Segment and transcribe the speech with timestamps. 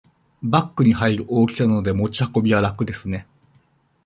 [0.41, 3.27] バッグに入る大きさなので持ち運びは楽ですね